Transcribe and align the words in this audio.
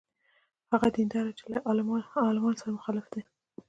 هغه 0.71 0.87
دینداره 0.97 1.31
چې 1.37 1.43
له 1.51 1.59
دې 1.61 1.65
اعمالو 2.17 2.59
سره 2.61 2.69
مخالف 2.77 3.05
دی. 3.13 3.21